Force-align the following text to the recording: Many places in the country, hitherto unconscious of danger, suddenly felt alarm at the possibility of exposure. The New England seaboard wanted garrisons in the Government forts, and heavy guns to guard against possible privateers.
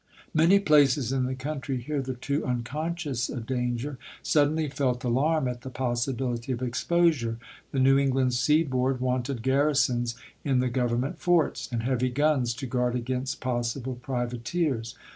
Many 0.33 0.57
places 0.59 1.11
in 1.11 1.25
the 1.27 1.35
country, 1.35 1.79
hitherto 1.79 2.43
unconscious 2.43 3.29
of 3.29 3.45
danger, 3.45 3.99
suddenly 4.23 4.67
felt 4.67 5.03
alarm 5.03 5.47
at 5.47 5.61
the 5.61 5.69
possibility 5.69 6.51
of 6.51 6.63
exposure. 6.63 7.37
The 7.71 7.77
New 7.77 7.99
England 7.99 8.33
seaboard 8.33 8.99
wanted 8.99 9.43
garrisons 9.43 10.15
in 10.43 10.57
the 10.57 10.69
Government 10.69 11.19
forts, 11.19 11.69
and 11.71 11.83
heavy 11.83 12.09
guns 12.09 12.55
to 12.55 12.65
guard 12.65 12.95
against 12.95 13.41
possible 13.41 13.93
privateers. 13.93 14.95